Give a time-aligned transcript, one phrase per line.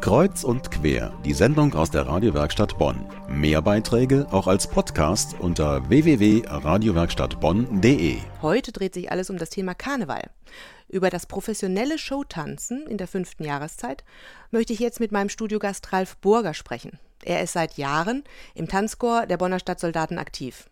[0.00, 3.04] Kreuz und quer, die Sendung aus der Radiowerkstatt Bonn.
[3.28, 8.18] Mehr Beiträge auch als Podcast unter www.radiowerkstattbonn.de.
[8.40, 10.30] Heute dreht sich alles um das Thema Karneval.
[10.88, 14.04] Über das professionelle Showtanzen in der fünften Jahreszeit
[14.52, 17.00] möchte ich jetzt mit meinem Studiogast Ralf Burger sprechen.
[17.24, 18.22] Er ist seit Jahren
[18.54, 20.70] im Tanzchor der Bonner Stadtsoldaten aktiv.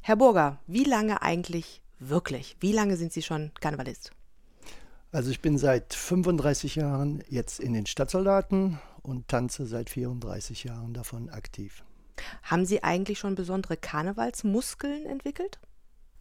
[0.00, 2.56] Herr Burger, wie lange eigentlich wirklich?
[2.60, 4.12] Wie lange sind Sie schon Karnevalist?
[5.12, 10.94] Also ich bin seit 35 Jahren jetzt in den Stadtsoldaten und tanze seit 34 Jahren
[10.94, 11.84] davon aktiv.
[12.42, 15.58] Haben Sie eigentlich schon besondere Karnevalsmuskeln entwickelt?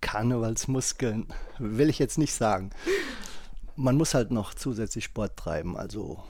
[0.02, 2.70] Karnevalsmuskeln will ich jetzt nicht sagen.
[3.76, 5.76] Man muss halt noch zusätzlich Sport treiben.
[5.76, 6.24] Also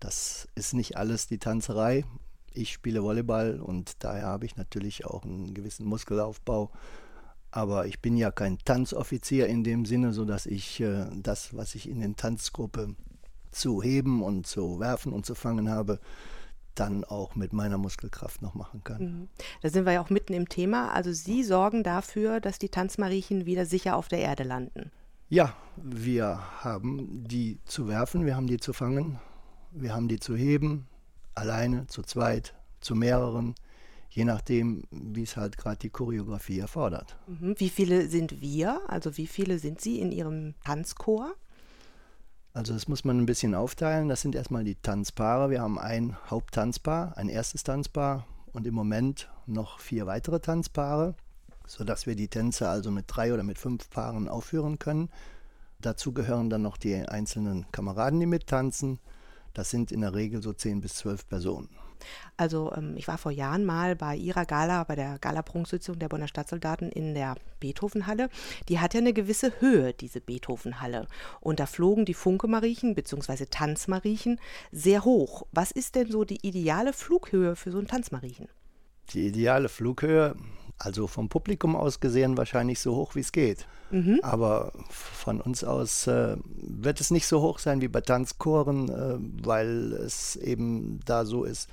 [0.00, 2.04] das ist nicht alles die Tanzerei.
[2.52, 6.70] Ich spiele Volleyball und daher habe ich natürlich auch einen gewissen Muskelaufbau
[7.50, 11.88] aber ich bin ja kein Tanzoffizier in dem Sinne, sodass ich äh, das, was ich
[11.88, 12.94] in den Tanzgruppe
[13.50, 15.98] zu heben und zu werfen und zu fangen habe,
[16.74, 19.02] dann auch mit meiner Muskelkraft noch machen kann.
[19.02, 19.28] Mhm.
[19.62, 20.92] Da sind wir ja auch mitten im Thema.
[20.92, 24.90] Also Sie sorgen dafür, dass die Tanzmariechen wieder sicher auf der Erde landen.
[25.28, 29.18] Ja, wir haben die zu werfen, wir haben die zu fangen,
[29.72, 30.86] wir haben die zu heben,
[31.34, 33.54] alleine, zu zweit, zu mehreren
[34.10, 37.16] je nachdem, wie es halt gerade die Choreografie erfordert.
[37.26, 37.54] Mhm.
[37.58, 38.80] Wie viele sind wir?
[38.88, 41.34] Also wie viele sind Sie in Ihrem Tanzchor?
[42.52, 44.08] Also das muss man ein bisschen aufteilen.
[44.08, 45.50] Das sind erstmal die Tanzpaare.
[45.50, 51.14] Wir haben ein Haupttanzpaar, ein erstes Tanzpaar und im Moment noch vier weitere Tanzpaare,
[51.66, 55.10] sodass wir die Tänze also mit drei oder mit fünf Paaren aufführen können.
[55.82, 58.98] Dazu gehören dann noch die einzelnen Kameraden, die mittanzen.
[59.52, 61.68] Das sind in der Regel so zehn bis zwölf Personen.
[62.36, 66.28] Also ähm, ich war vor Jahren mal bei ihrer Gala, bei der Gala-Prunksitzung der Bonner
[66.28, 68.28] Stadtsoldaten in der Beethovenhalle.
[68.68, 71.06] Die hat ja eine gewisse Höhe, diese Beethovenhalle.
[71.40, 73.46] Und da flogen die Funke-Mariechen bzw.
[73.46, 74.40] Tanzmariechen
[74.72, 75.46] sehr hoch.
[75.52, 78.48] Was ist denn so die ideale Flughöhe für so ein Tanzmariechen?
[79.10, 80.34] Die ideale Flughöhe,
[80.78, 83.66] also vom Publikum aus gesehen, wahrscheinlich so hoch wie es geht.
[83.90, 84.20] Mhm.
[84.22, 89.18] Aber von uns aus äh, wird es nicht so hoch sein wie bei Tanzchoren, äh,
[89.46, 91.68] weil es eben da so ist,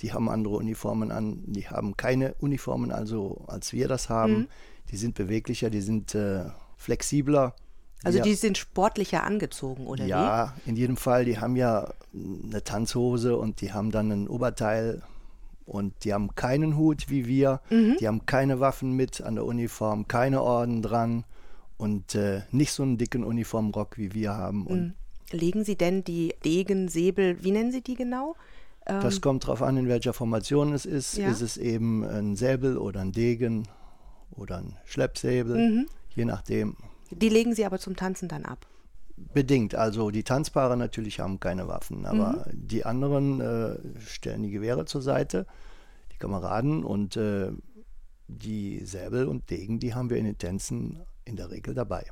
[0.00, 4.32] die haben andere Uniformen an, die haben keine Uniformen, also als wir das haben.
[4.32, 4.48] Mhm.
[4.90, 6.44] Die sind beweglicher, die sind äh,
[6.76, 7.54] flexibler.
[8.04, 8.24] Also ja.
[8.24, 10.22] die sind sportlicher angezogen, oder ja, wie?
[10.22, 11.24] Ja, in jedem Fall.
[11.24, 15.02] Die haben ja eine Tanzhose und die haben dann ein Oberteil
[15.66, 17.60] und die haben keinen Hut wie wir.
[17.70, 17.96] Mhm.
[18.00, 21.24] Die haben keine Waffen mit an der Uniform, keine Orden dran
[21.76, 24.66] und äh, nicht so einen dicken Uniformrock wie wir haben.
[24.66, 24.94] Und mhm.
[25.32, 28.36] Legen Sie denn die Degen, Säbel, wie nennen Sie die genau?
[28.84, 31.16] Das ähm, kommt darauf an, in welcher Formation es ist.
[31.16, 31.28] Ja.
[31.28, 33.66] Ist es eben ein Säbel oder ein Degen
[34.30, 35.86] oder ein Schleppsäbel, mhm.
[36.14, 36.76] je nachdem.
[37.10, 38.66] Die legen Sie aber zum Tanzen dann ab?
[39.16, 39.74] Bedingt.
[39.74, 42.66] Also die Tanzpaare natürlich haben keine Waffen, aber mhm.
[42.66, 45.46] die anderen äh, stellen die Gewehre zur Seite,
[46.12, 47.50] die Kameraden und äh,
[48.28, 52.04] die Säbel und Degen, die haben wir in den Tänzen in der Regel dabei.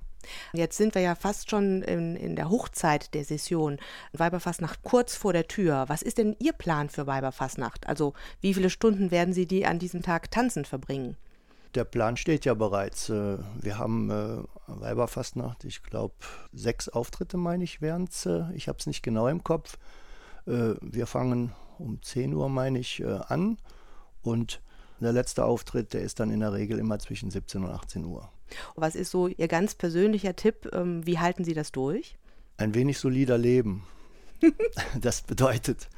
[0.53, 3.79] Jetzt sind wir ja fast schon in, in der Hochzeit der Session.
[4.13, 5.85] Weiberfastnacht kurz vor der Tür.
[5.89, 7.87] Was ist denn Ihr Plan für Weiberfastnacht?
[7.87, 11.17] Also wie viele Stunden werden Sie die an diesem Tag tanzend verbringen?
[11.75, 13.09] Der Plan steht ja bereits.
[13.09, 16.15] Äh, wir haben äh, Weiberfastnacht, ich glaube,
[16.53, 18.27] sechs Auftritte, meine ich, wären es.
[18.27, 19.79] Äh, ich habe es nicht genau im Kopf.
[20.47, 23.57] Wir fangen um 10 Uhr, meine ich, an.
[24.21, 24.61] Und
[25.01, 28.29] der letzte Auftritt, der ist dann in der Regel immer zwischen 17 und 18 Uhr.
[28.75, 30.69] Was ist so Ihr ganz persönlicher Tipp?
[30.75, 32.19] Ähm, wie halten Sie das durch?
[32.59, 33.87] Ein wenig solider leben.
[35.01, 35.89] das bedeutet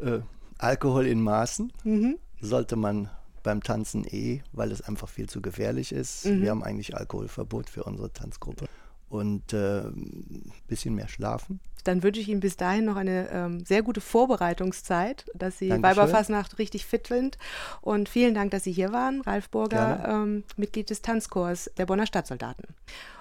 [0.00, 0.20] äh,
[0.58, 1.72] Alkohol in Maßen.
[1.84, 2.18] Mhm.
[2.40, 3.10] Sollte man
[3.46, 6.26] beim Tanzen eh, weil es einfach viel zu gefährlich ist.
[6.26, 6.42] Mhm.
[6.42, 8.66] Wir haben eigentlich Alkoholverbot für unsere Tanzgruppe.
[9.08, 11.60] Und ein äh, bisschen mehr schlafen.
[11.84, 16.58] Dann wünsche ich Ihnen bis dahin noch eine ähm, sehr gute Vorbereitungszeit, dass Sie Weiberfassnacht
[16.58, 17.38] richtig fit sind.
[17.80, 22.06] Und vielen Dank, dass Sie hier waren, Ralf Burger, ähm, Mitglied des Tanzchors der Bonner
[22.06, 22.66] Stadtsoldaten.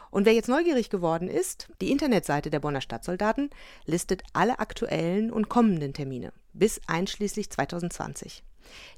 [0.09, 3.51] Und wer jetzt neugierig geworden ist, die Internetseite der Bonner Stadtsoldaten
[3.85, 8.43] listet alle aktuellen und kommenden Termine bis einschließlich 2020.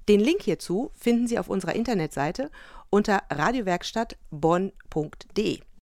[0.08, 2.52] Den Link hierzu finden Sie auf unserer Internetseite
[2.90, 5.60] unter radiowerkstattbonn.de.